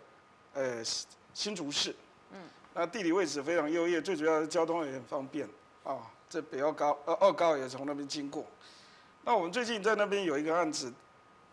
[0.53, 0.85] 呃
[1.33, 1.95] 新竹市。
[2.31, 2.39] 嗯。
[2.75, 5.49] 那地理位置非常优越，最主要的交通也很方便
[5.83, 5.99] 啊。
[6.29, 8.47] 这北二高呃二高也从那边经过。
[9.27, 10.93] 那我们最近在那边有一个案子，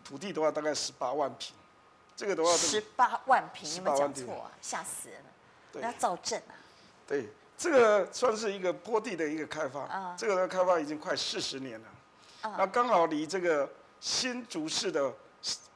[0.03, 1.55] 土地的话大概十八万平，
[2.17, 5.29] 这个的话十八万坪，你们讲错啊，吓死人了，
[5.71, 6.53] 对，要造镇啊。
[7.07, 11.87] 对，这个算是一个坡地的一个开发，啊，这个的开发已经快四十年了，
[12.41, 13.69] 啊，那刚好离这个
[14.01, 15.13] 新竹市的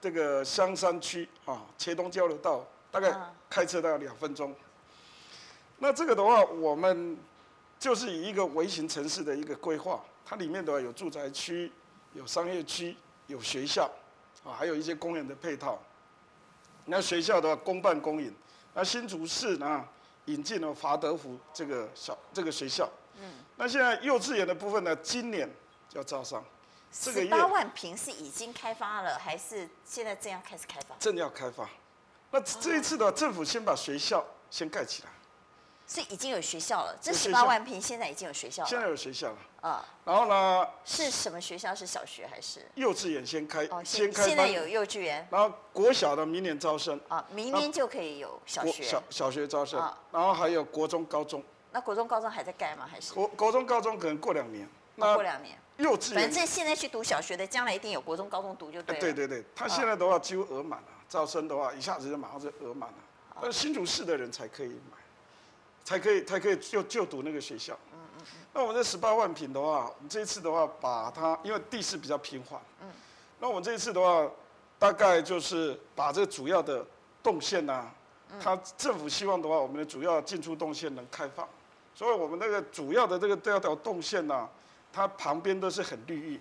[0.01, 3.15] 这个香山区啊，茄东交流道大概
[3.49, 4.53] 开车大概两分钟。
[5.77, 7.17] 那这个的话，我们
[7.79, 11.71] 就是以一个微型城市的一个规划，它里面的话有住宅区。
[12.15, 12.95] 有商业区，
[13.27, 13.91] 有学校，
[14.43, 15.77] 啊，还有一些公园的配套。
[16.85, 18.33] 那学校的话，公办公营。
[18.73, 19.85] 那新竹市呢，
[20.25, 22.89] 引进了华德福这个小这个学校。
[23.19, 23.33] 嗯。
[23.57, 25.49] 那现在幼稚园的部分呢，今年
[25.89, 26.43] 就要招商。
[26.91, 30.95] 十八万平是已经开发了，还是现在正要开始开发？
[30.97, 31.69] 正要开发。
[32.31, 35.09] 那这一次的话，政府先把学校先盖起来。
[35.87, 38.69] 是已经有学校了，这十八万平现在已经有学校了。
[38.69, 39.37] 现在有学校了。
[39.61, 39.85] 啊。
[40.03, 40.67] 然后呢？
[40.83, 41.75] 是什么学校？
[41.75, 42.65] 是小学还是？
[42.75, 43.65] 幼稚园先开。
[43.65, 44.23] 哦，先开。
[44.23, 45.27] 现在有幼稚园。
[45.29, 46.99] 然后国小的明年招生。
[47.07, 48.83] 啊，明年就可以有小学。
[48.83, 49.79] 小小学招生。
[50.11, 51.43] 然后还有国中、高中。
[51.71, 52.87] 那国中、高中还在盖吗？
[52.91, 53.13] 还是？
[53.13, 54.67] 国国中、高中可能过两年。
[54.95, 55.57] 那过两年。
[55.77, 56.23] 幼稚园。
[56.23, 59.01] 反正现在去读小学的，将来一定有国中、高中读就对了。
[59.01, 62.95] 对对对，他现在的话几乎额满了，招生的话一下子就马上就额满了。
[63.41, 64.97] 但是新竹市的人才可以买，
[65.85, 67.73] 才可以才可以就就读那个学校。
[67.93, 68.45] 嗯嗯嗯。
[68.53, 72.59] 那我们这十八万平的话，我们这一次的话把它，因为地势比较平缓。
[72.81, 72.91] 嗯。
[73.39, 74.29] 那我们这一次的话，
[74.77, 76.85] 大概就是把这个主要的
[77.21, 77.95] 动线呐、啊，
[78.41, 81.47] 它政府希望的话，我们的主要进出动线能开放，
[81.93, 84.49] 所以我们那个主要的这个第二条动线呐、啊，
[84.91, 86.39] 它旁边都是很绿意，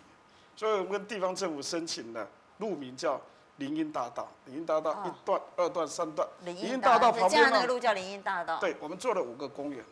[0.57, 2.27] 所以我们跟地方政府申请的
[2.59, 3.21] 路名叫
[3.57, 6.27] 林荫大道，林荫大道一段、二段、三段。
[6.41, 8.59] 林荫大道旁边那个路叫林荫大道。
[8.59, 9.85] 对，我们做了五个公园，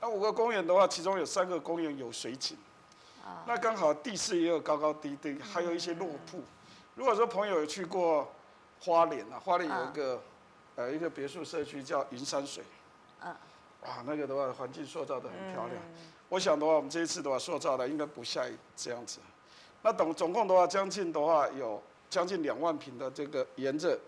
[0.00, 2.56] 那五个公园的话，其中有三个公园有水景。
[3.46, 6.42] 那刚好地势也有高高低低，还有一些落瀑。
[6.94, 8.26] 如果说朋友有去过
[8.80, 10.22] 花莲啊，花莲有一个
[10.76, 12.64] 呃一个别墅社区叫云山水，
[13.82, 15.76] 哇，那个的话环境塑造的很漂亮。
[16.30, 18.42] 我想的话，我们这一次的话塑造的应该不下
[18.74, 19.18] 这样子。
[19.82, 23.98] 那总总共的话，将近的话有将近两万平的这个沿着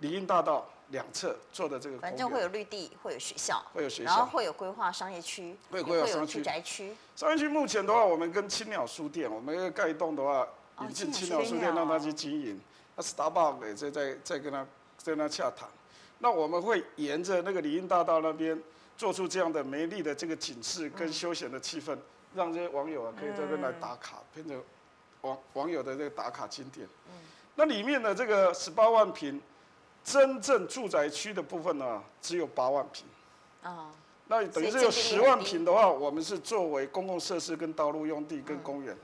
[0.00, 0.68] 林荫大道。
[0.88, 6.94] 两侧做的这个，反正会有绿地，会有学校，会有学校，然后会有规划商业区，会有规划商业区、住宅区。
[7.16, 10.46] 商业区目前的话，我们跟青鸟书店，我们要盖一栋的话，
[10.82, 12.60] 引进青鸟书店让它去经营。
[12.94, 14.66] 那 Starbucks 也在在在跟他
[14.98, 15.66] 在跟他洽谈。
[16.18, 18.62] 那我们会沿着那个林荫大道那边
[18.98, 21.96] 做出这样的美丽的这个景致跟休闲的气氛，
[22.34, 24.62] 让这些网友啊可以在这边来打卡，变成
[25.22, 26.86] 网网友的这个打卡景点。
[27.54, 29.40] 那里面的这个十八万平。
[30.04, 33.06] 真正住宅区的部分呢，只有八万平。
[33.62, 33.92] 啊，
[34.26, 38.98] 那等于是有十万平的话，我们是作为公共设施跟道路用地跟公园。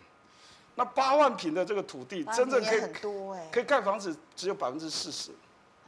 [0.74, 2.80] 那八万平的这个土地，真正可以
[3.52, 5.30] 可以盖房子只有百分之四十。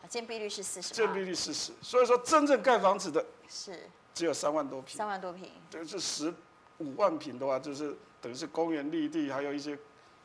[0.08, 0.94] 建蔽率是四十。
[0.94, 4.96] 建蔽率四十，所以说真正盖房子的是只有三万多平。
[4.96, 5.50] 三万多平。
[5.72, 6.32] 等于是十
[6.78, 9.76] 五万平的话，就是等于是公园绿地，还有一些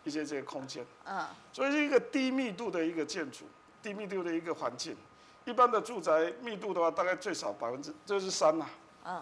[0.05, 0.85] 一些这个空间。
[1.03, 1.25] 嗯。
[1.51, 3.43] 所以是一个低密度的一个建筑。
[3.83, 4.97] 低密度的一个环境，
[5.45, 8.65] 一般的住宅密度的话，大概最少百分之就是三呐，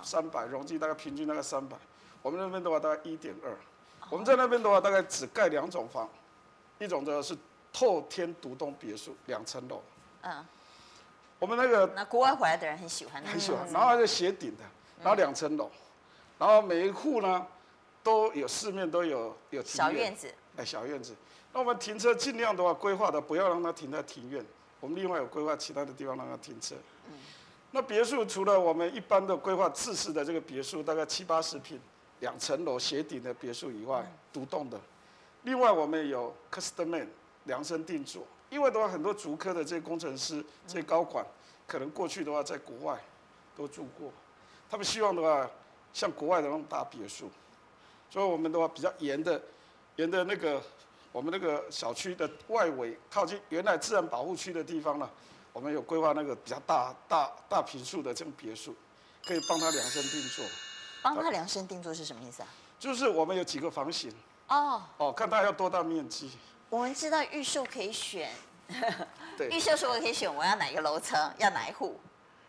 [0.01, 1.75] 三百容积大概平均大概三百，
[2.21, 3.53] 我们那边的话大概一点二，
[4.09, 6.09] 我们在那边的话大概只盖两种房，
[6.79, 7.37] 一种的是
[7.73, 9.81] 透天独栋别墅，两层楼，
[10.21, 10.45] 嗯，
[11.39, 14.63] 我们那个那国外回来的人很喜欢，很喜欢，然后还是斜顶的，
[15.01, 15.69] 然后两层楼，
[16.39, 17.45] 然后每一户呢
[18.03, 21.15] 都有四面都有有小院子，哎小院子。
[21.53, 24.45] 那我们停车尽量的话，规划的不要让它停在庭院，
[24.79, 26.75] 我们另外有规划其他的地方让它停车。
[27.07, 27.13] 嗯。
[27.71, 31.79] 那别墅除了我们一般的规划自式的这个别墅，大概七八十平，
[32.19, 34.79] 两层楼斜顶的别墅以外，独栋的，
[35.43, 37.07] 另外我们有 custom made
[37.45, 41.25] 量身定做，因为的话很多竹科的这些工程师、这些高管，
[41.65, 42.99] 可能过去的话在国外
[43.55, 44.11] 都住过，
[44.69, 45.49] 他们希望的话
[45.93, 47.29] 像国外的那种大别墅，
[48.13, 49.41] 所以我们的话比较严的，
[49.95, 50.61] 沿的那个。
[51.11, 55.07] 我们那个小区的外围，靠近原来自然保护区的地方呢，
[55.51, 58.75] 我们有规划那个比较大大大平数的这种别墅，
[59.23, 60.43] 可以帮他量身定做。
[61.03, 62.47] 帮他量身定做是什么意思啊？
[62.79, 64.11] 就是我们有几个房型。
[64.47, 64.81] 哦。
[64.97, 66.31] 哦，看他要多大面积。
[66.67, 68.31] 我们知道预售可以选。
[69.37, 69.49] 对。
[69.49, 71.99] 预售时候可以选我要哪一个楼层，要哪一户。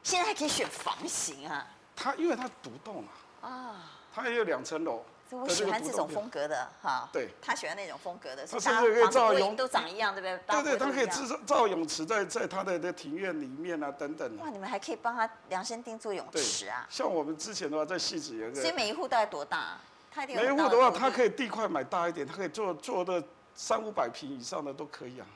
[0.03, 1.67] 现在还可以选房型啊。
[1.95, 3.05] 它因为它独栋
[3.43, 3.47] 啊。
[3.47, 3.91] 啊。
[4.15, 5.05] 它也有两层楼。
[5.31, 10.63] 我喜欢这种风格的哈，对，他喜欢那种风格的，他甚至可以造泳都长一样，对不对？
[10.63, 14.37] 对对，他可以制造造泳池在在他的那庭院里面啊，等等。
[14.39, 16.87] 哇，你们还可以帮他量身定做泳池啊？
[16.89, 19.79] 像我们之前的话，在戏子有个，所以每一户大概多大？
[20.13, 23.21] 他每一户的话，他可以地块买大一点，他可以做做的
[23.57, 25.27] 三五百平以上的都可以啊。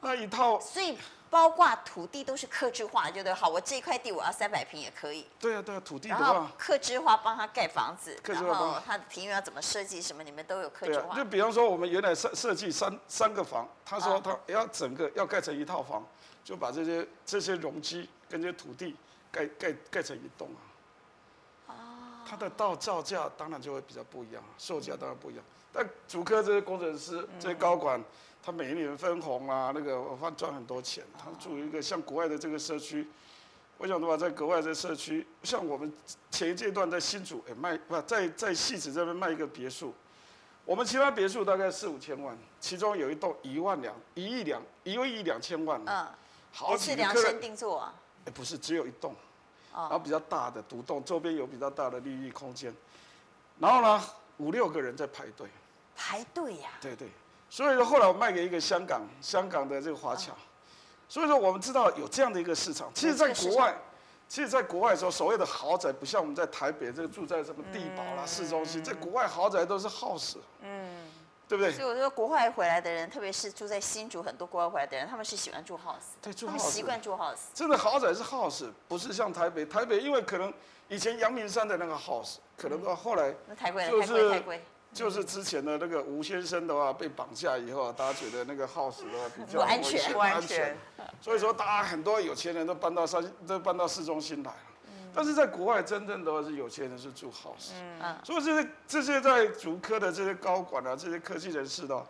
[0.00, 0.98] 那一套，所以。
[1.30, 5.26] 包括土地都是客制化，觉得好，我这一块地我要三百平也可以。
[5.38, 11.14] 对啊，对啊，土地的话，客制化帮他盖房子，然后他的庭院要怎么设计，什么你们都有客制化。
[11.14, 16.02] 就比方说，我们原来设设计三三个房，他说他要整个要盖成一套房，
[16.42, 18.96] 就把这些这些容积跟这些土地
[19.30, 20.60] 盖盖盖成一栋啊。
[21.66, 21.74] 哦。
[22.26, 25.44] 他的到造价当然就会比较不一样，售价当然不一样。
[25.72, 28.02] 但主科这些工程师这些高管。
[28.42, 31.04] 他每一年分红啊，那个我发赚很多钱。
[31.18, 33.06] 他住一个像国外的这个社区，
[33.76, 35.92] 我想的话，在国外的社区，像我们
[36.30, 39.92] 前一阶段在新竹，哎卖不在在戏子这边卖一个别墅，
[40.64, 45.80] 我们其他别墅大概四五千万，其中有一栋一万两一亿两一亿两千万。
[45.84, 46.08] 嗯，
[46.52, 46.96] 好几个。
[46.96, 47.94] 是量身定做啊？
[48.24, 49.14] 哎，不是，只有一栋，
[49.72, 52.74] 然后比较大的独栋，周边有比较大的利益空间，
[53.58, 54.02] 然后呢，
[54.38, 55.46] 五六个人在排队。
[55.94, 56.70] 排队呀？
[56.80, 57.08] 对对。
[57.50, 60.32] 所以说，后来我卖给一个香港香港的这个华侨，
[61.08, 62.90] 所以说我们知道有这样的一个市场。
[62.94, 63.76] 其实，在国外，
[64.28, 70.36] 其实，在国外的时候，所谓的豪宅不像我们在台北这个住在什么地堡啦、市中心，在国外豪宅都是 house。
[70.60, 71.08] 嗯。
[71.48, 71.72] 对不对？
[71.72, 77.38] 所以我说，国外回来的人，特别是住在新竹，很多国外回来的人，他们是喜欢住 house，对，住 house，他们习惯住 house。
[77.54, 80.52] 真的豪宅是 house，不是像台北，台北因为可能
[80.88, 84.64] 以前阳明山的那个 house，可能到后来那太贵了，就是太贵，太贵。
[84.92, 90.76] 就是之前的那个吴先生的话被绑架以后，大家觉得那个 house 的话比较不安全，不安全，
[91.20, 94.58] 所以说大家很多有钱人都搬到山，都搬到市中心来了。
[95.14, 102.06] 但是在国外，真正的话是有钱人是住 house，嗯，所以这些这些在竹科的这些高管啊，这些科技人士的，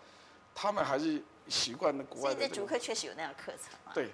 [0.55, 2.37] 他们还是习惯的国外的。
[2.37, 3.93] 所以在竹科确实有那样课程嘛。
[3.93, 4.11] 对，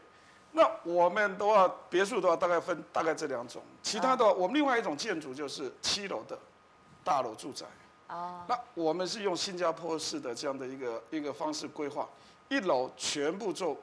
[0.52, 6.38] 那我们的话，别墅的话大概分大概这两种，其他的话我们另外一种建筑就是七楼的
[7.02, 7.66] 大楼住宅。
[8.14, 8.44] 哦。
[8.48, 12.08] 那我们是用新加坡式的这样的一个一个方式规划，
[12.48, 13.76] 一楼全部做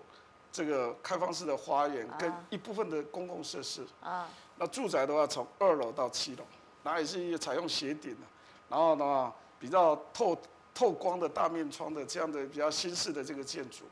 [0.52, 3.86] 这个开放式的花园跟一部分的公共设施。
[4.02, 4.30] 啊。
[4.58, 6.44] 那住宅的话，从二楼到七楼，
[6.84, 8.22] 那也是采用斜顶的，
[8.70, 10.38] 然后呢，比较透
[10.74, 13.86] 透光的大面窗的这样的比较新式的这个建筑。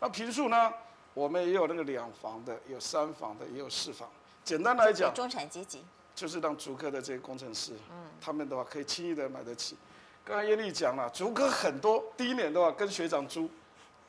[0.00, 0.72] 那平数呢，
[1.14, 4.08] 我们也有那个两房的，有三房的，也有四房。
[4.42, 5.84] 简单来讲，中产阶级
[6.18, 9.76] 就是让竹科的这些工程师，嗯，他们的话可以轻易的买得起。
[10.24, 13.48] 刚才叶丽讲了，竹科很多第一年的话跟学长租。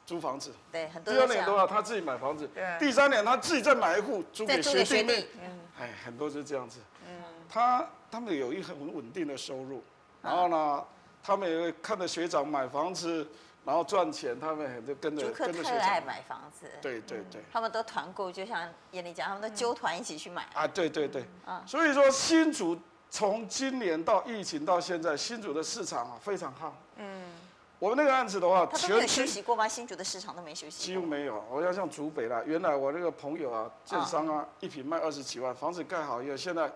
[0.08, 1.14] 租房子，对，很多。
[1.14, 2.66] 第二年的话，他自己买房子，对。
[2.80, 6.80] 第三年他自己再买一户租给学弟妹，嗯，哎，很多是这样子。
[7.08, 7.22] 嗯。
[7.48, 9.84] 他他们有一很稳定的收入，
[10.24, 10.84] 然后呢，
[11.22, 13.28] 他们也会看着学长买房子，
[13.70, 15.78] 然后赚钱，他们就跟着跟着学长。
[15.78, 16.66] 爱买房子。
[16.82, 17.40] 对对对。
[17.54, 20.50] 他们都团购，就像燕俐讲，他们都揪团一起去买。
[20.56, 21.24] 啊，对对对。
[21.46, 21.62] 啊。
[21.68, 22.76] 所以说，新竹
[23.12, 26.76] 从今年到疫情到现在，新竹的市场啊非常好。
[26.96, 27.32] 嗯。
[27.78, 29.68] 我们那个案子的话，他都没有休息过吗？
[29.68, 30.84] 新竹的市场都没休息。
[30.88, 31.46] 几乎没有。
[31.52, 36.72] 我要像竹北啦，原来我那个朋友啊，建商啊，一平卖二十几万，房子盖好以后，现在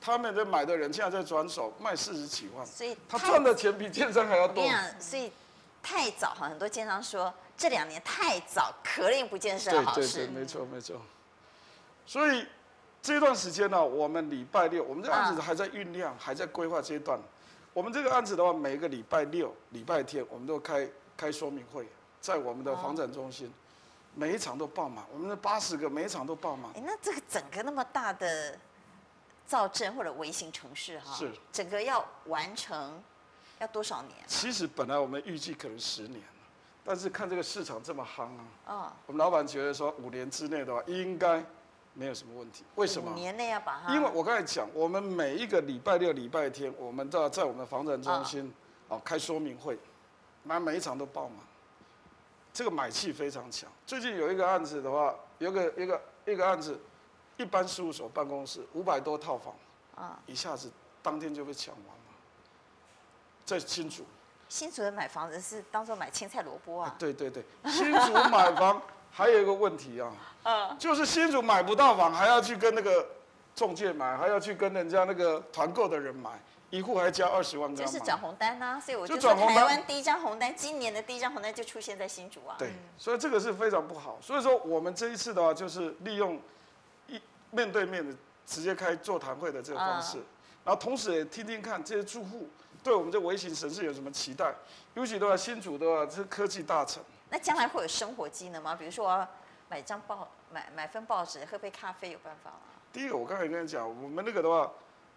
[0.00, 4.64] 他们在买的人现在在转手卖四十几万，所以他赚的钱比建商还要多。
[5.00, 5.32] 所以
[5.82, 10.00] 太早哈，很多建商说这两年太早，可令不见是好事。
[10.00, 11.00] 对对对，没错没错。
[12.06, 12.46] 所以
[13.02, 17.18] 这段时间呢，我们礼拜六，我们这案子还在酝酿，还在规划阶段。
[17.72, 21.86] 我们这个案子的话，每个礼拜六、礼拜天，我们都开开说明会，
[22.20, 23.52] 在我们的房产中心，
[24.14, 25.04] 每一场都爆满。
[25.12, 26.72] 我们的八十个，每一场都爆满。
[26.74, 28.58] 哎，那这个整个那么大的
[29.46, 33.00] 造镇或者微型城市哈，是整个要完成
[33.60, 34.14] 要多少年？
[34.26, 36.22] 其实本来我们预计可能十年，
[36.84, 41.44] 但是看这个市场这么夯啊，哦，我们老板觉得说五年之内的话应该。
[41.94, 43.12] 没有什么问题，为什么？
[43.12, 43.92] 年内要把它。
[43.92, 48.54] 因为我刚才讲，我们每一个礼拜六、礼拜天，我们都要在我们的房产中心
[48.86, 49.76] 哦开说明会，
[50.44, 51.38] 那每一场都爆满，
[52.52, 53.68] 这个买气非常强。
[53.84, 56.78] 最近有一个案子的话，有个一个一个案子，
[57.36, 59.52] 一般事务所办公室五百多套房，
[59.96, 60.70] 啊，一下子
[61.02, 61.97] 当天就被抢完了，
[63.48, 64.04] 在新竹。
[64.48, 66.94] 新竹人买房子是当做买青菜萝卜啊？
[66.98, 68.80] 对对对，新竹买房。
[69.10, 70.12] 还有一个问题啊，
[70.44, 73.04] 嗯，就是新竹买不到房，还要去跟那个
[73.54, 76.30] 中介买，还要去跟人家那个团购的人买，
[76.68, 77.74] 一户还交二十万。
[77.74, 82.54] 就是转红单呐，所以我就说台湾第一张红单，今年的第一张红单就出现在新竹啊。
[82.58, 84.18] 对，所以这个是非常不好。
[84.20, 86.38] 所以说我们这一次的话，就是利用
[87.08, 88.14] 一面对面的
[88.46, 90.18] 直接开座谈会的这个方式，
[90.64, 92.46] 然后同时也听听看这些住户
[92.82, 94.54] 对我们这微型城市有什么期待，
[94.94, 97.02] 尤其的话新竹的话是科技大城。
[97.30, 98.74] 那将来会有生活机能吗？
[98.74, 99.28] 比如说我要
[99.68, 102.56] 买张报，买买份报纸，喝杯咖啡，有办法吗？
[102.92, 104.70] 第一个，我刚才跟你讲，我们那个的话，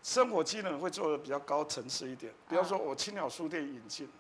[0.04, 2.34] 生活机能会做的比较高层次一点。
[2.50, 4.12] 比方说，我青鸟书店引进，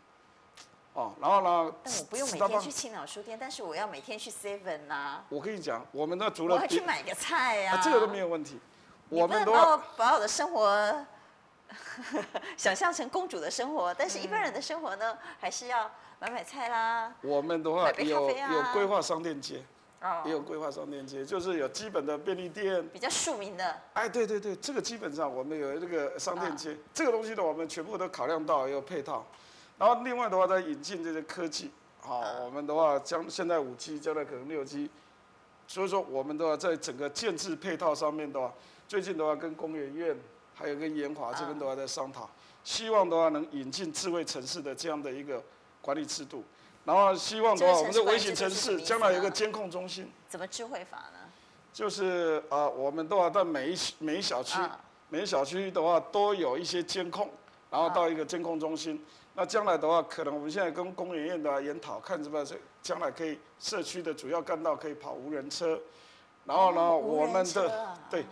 [0.93, 1.73] 哦，然后呢？
[1.83, 5.25] 但我不用每天去青鸟书店，但是我要每天去 Seven 啊。
[5.27, 8.57] 我跟你讲，我们那除了我还去买个菜呀、啊啊，这个都没有问题。
[9.09, 11.05] 我们都要把我的生活
[12.57, 15.89] 想象成公主的生活，但是一般人的生活呢，还是要。
[16.23, 19.63] 买买菜啦，我们的话有有规划商店街，
[20.01, 20.21] 哦。
[20.23, 23.81] 也有规划商店街，就是有基本的便利店，比较庶民的。
[23.93, 29.25] 哎，对对对，这个基本上我们有这个商店街，这个东西呢，我们全部都考量到，有配套。
[29.79, 34.91] 然后另外的话，再引进这些科技，好，我们的话将现在五 G，将来可能六 G，
[35.65, 38.53] 所以说我们的话在整个建制配套上面的话，
[38.87, 40.15] 最近的话跟工研院
[40.61, 42.29] 还有跟延华这边都还在商讨，
[42.63, 45.43] 希望的话能引进智慧城市的这样的一个。
[45.83, 46.43] 管理制度，
[46.85, 50.11] 然后希望的话，我们的微型城市将来有一个监控中心。
[50.29, 51.27] 怎么智慧法呢？
[51.73, 54.59] 就是啊、呃，我们都要在每一每一小区，
[55.09, 57.27] 每一小区的话都有一些监控，
[57.71, 59.03] 然后到一个监控中心。
[59.33, 65.79] 那将来的话，可能我们现在跟工研院的研讨，看是不是将来可以社区的主要干道可以跑无人车。
[66.45, 68.23] 然后呢，我们的对，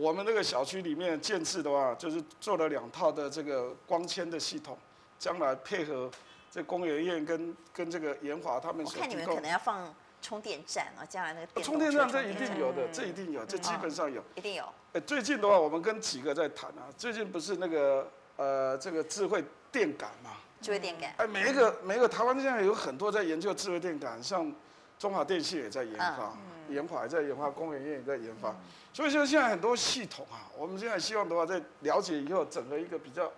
[0.00, 4.78] 我们那个小区里面建设的话，就是做了两套的这个光纤的系统，
[5.18, 6.10] 将来配合。
[6.50, 8.96] 这工研院跟跟这个研华他们所。
[8.96, 14.64] 我看你们可能要放充电站啊，将来那个电充电站这一定有的，这一定有，这基本上有，一定有。
[14.94, 20.30] 哎，最近的话，我们跟几个在谈啊，最近不是那个呃这个智慧电感嘛？
[20.60, 21.14] 智慧电感。
[21.18, 24.52] 哎，每一个每一个台湾现在有很多在研究智慧电感，像
[24.98, 26.36] 中华电信也在研发。
[26.70, 28.54] 研发也在研发，工研院也在研发，
[28.92, 33.30] 所以说现在很多系统啊，我们现在希望的话，在了解以后，整个一个比较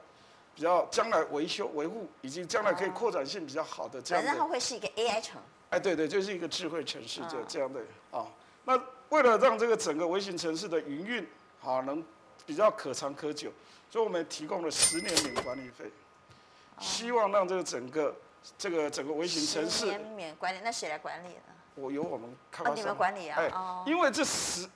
[0.55, 4.29] 比较将来维修维护，以及将来可以扩展性比较好的这样的。
[4.29, 5.41] 反正它会是一个 AI 城。
[5.71, 7.81] 哎，对对，就是一个智慧城市，就这样的
[8.11, 8.27] 啊。
[8.65, 8.79] 那
[9.09, 11.27] 为了让这个整个微型城市的营运
[11.65, 12.05] 啊能
[12.45, 13.51] 比较可长可久，
[13.91, 15.91] 所以我们提供了十年免管理费，
[16.79, 18.15] 希望让这个整个
[18.59, 19.79] 这个整个微型城市。
[19.79, 21.52] 十年免管理，那谁来管理呢？
[21.75, 23.39] 我由我们开发商，你们管理啊？
[23.41, 23.51] 哎，
[23.87, 24.69] 因为这十，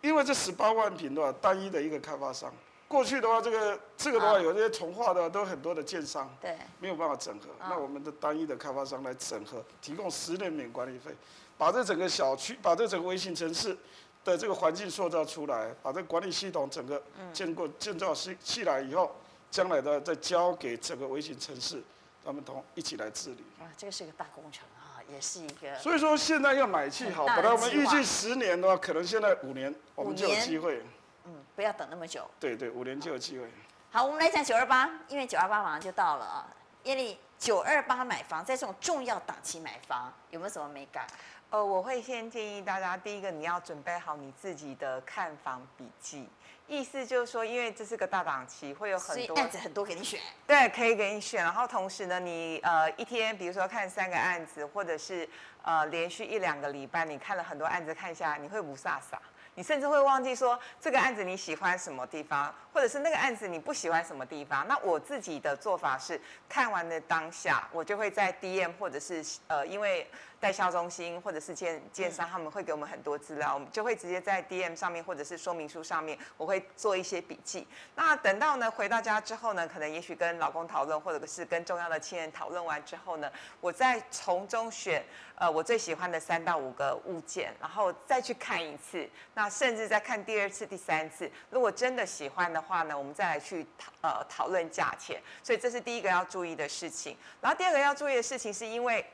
[0.00, 2.52] 因为这十八万平的话，单一的一个开发商，
[2.88, 7.46] 过去的话，这个这个的话，有些从化的都很多的建商，对，没有办法整合。
[7.60, 11.14] 那我们的单一的开发商来整合，提供十年免管理费，
[11.56, 13.76] 把这整个小区，把这整个微型城市
[14.24, 17.00] 的这个环境塑造出来，把这管理系统整个
[17.32, 19.14] 建构建造起起来以后，
[19.50, 21.80] 将来的再交给整个微型城市，
[22.24, 23.44] 他们同一起来治理。
[23.60, 24.64] 啊，这个是一个大工程。
[25.12, 30.82] 也是一个，所以说现在要买气好，本来我们预计十年的话，可能现在五年我们就有机会。
[31.24, 32.28] 嗯，不要等那么久。
[32.38, 33.44] 对对，五年就有机会。
[33.90, 36.46] 好，我们来讲九二八，因为九二八马上就到了啊。
[36.84, 41.06] 叶丽，九二八买房，在这种重要档期买房，有没有什么美感？
[41.50, 46.28] 呃，我会先建议大家，第一个你要准备好你自己的看房笔记。
[46.68, 50.20] 意思就是说，因为这是个大档期，会有很多案子很多给你选。
[50.46, 51.42] 对，可以给你选。
[51.42, 55.28] 然后同时呢，你呃一天，比如说看三个案子，或者是
[55.64, 59.18] 呃连续一两个礼拜，你看了很多案子，看下来你会不飒飒。
[59.56, 64.64] 你甚至会忘记说这个案子你喜欢什么地方，或者是那个案子你不喜欢什么地方。
[64.68, 70.08] 那我自己的做法是，看完的当下，我就会在 DM 或者是呃因为。
[70.40, 77.68] 代销中心或者是建建商，他们会给我们很多资料，我们就会直接在 DM 上面或者是说明书上面，我会做一些笔记。
[77.94, 83.30] 那等到呢回到家之后呢，可能也许跟老公讨论，或者是跟重要的亲人讨论完之后呢，
[83.60, 91.30] 我再从中选呃我最喜欢的三到五个物件，然后再去看一次，那甚至再看第二次、第三次。
[91.50, 95.20] 如果真的喜欢的话呢，我们再来去讨呃讨论价钱。
[95.42, 97.14] 所以这是第一个要注意的事情。
[97.42, 99.04] 然后第二个要注意的事情是因为。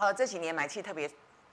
[0.00, 1.08] 呃，这几年买气特别，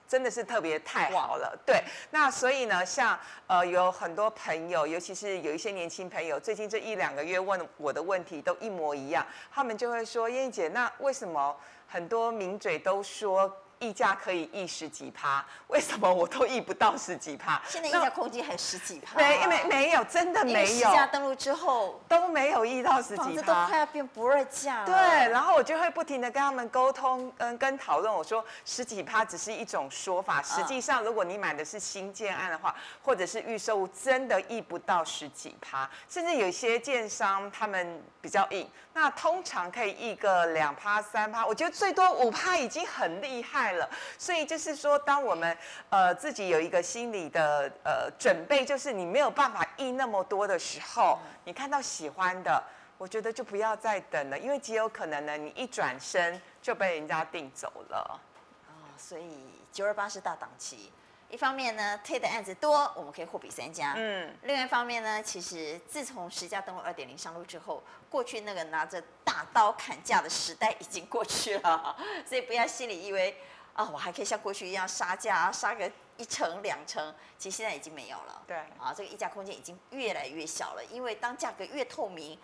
[0.08, 1.54] 真的是特别太好了。
[1.66, 11.54] 对，那所以呢，像呃有很多朋友，尤其是有一些年轻朋友，最近这一两个月问我的问题都一模一样，他们就会说：燕俐姐，那为什么
[11.86, 13.54] 很多名嘴都说？
[13.78, 17.60] 溢价可以溢十几趴，为什么我都溢不到十几趴？
[17.66, 19.16] 现在溢价空间还十几趴？
[19.16, 20.66] 没没没有，真的没有。
[20.66, 24.86] 实价登录之后都没有溢到十几趴，都快要变不二价了。
[24.86, 28.12] 对，然后我就会不停的跟他们沟通，嗯跟讨论。
[28.12, 38.68] 我说十几趴只是一种说法，实际上如果你买的是新建案的话，或者是预售物，真的溢不到十几趴，甚至有些建商他们比较硬，
[39.00, 43.70] 那通常可以一个两趴三趴，我觉得最多五趴已经很厉害。
[43.74, 43.88] 了，
[44.18, 45.56] 所以就是说，当我们
[45.88, 52.60] 呃自己有一个心理的呃准备，就是你没有办法溢那么多的时候，你看到喜欢的，
[52.98, 58.20] 我觉得就不要再等了，因为极有可能呢，你一转身就被人家订走了。
[58.66, 60.92] 哦，所以九二八是大档期，
[61.30, 73.36] 一方面呢推的案子多，我们可以货比三家，嗯，另外一方面呢，其实自从实价登录二点零上路之后，过去那个拿着大刀砍价的时代已经过去了， 所以不要心里以为。
[73.74, 78.42] 啊、哦，我还可以像过去一样杀价，杀个一成两成，其实现在已经没有了。
[78.44, 82.36] 对，啊，这个溢价空间已经越来越小了，因为当价格越透明，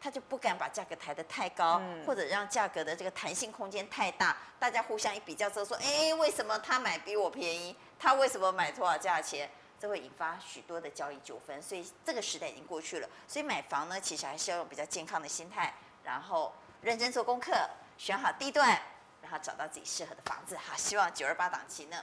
[0.00, 7.76] 他就不敢把价格抬得太高，嗯、或者让价格的这个弹性空间太大，大家互相一比较之后说，哎，为什么他买比我便宜？
[7.98, 9.50] 他为什么买多少价钱？
[9.80, 13.08] 这会引发许多的交易纠纷，所以这个时代已经过去了。
[13.26, 15.72] 所以买房呢，其实还是要用比较健康的心态，
[16.02, 17.52] 然后认真做功课，
[17.96, 18.80] 选好地段。
[19.20, 22.02] 然后找到自己适合的房子哈，希望九二八档期呢，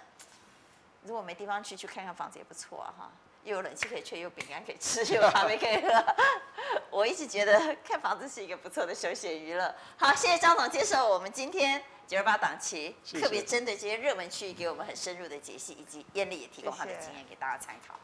[1.04, 3.12] 如果没地方去，去看看房子也不错啊哈，
[3.46, 6.16] 又有冷气可以吹，又有饼干可以吃，又有咖啡可以喝。
[6.89, 9.74] 我一直觉得看房子是一个不错的休闲娱乐。
[9.98, 18.00] 好，谢谢张总接受我们今天九二八档期，特别针对这些热门区域给我们很深入的解析，以及燕丽也提供他的经验给大家参考。